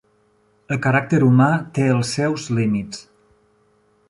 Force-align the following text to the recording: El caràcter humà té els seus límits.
El 0.75 0.79
caràcter 0.85 1.19
humà 1.27 1.51
té 1.77 1.87
els 1.99 2.17
seus 2.21 2.49
límits. 2.61 3.05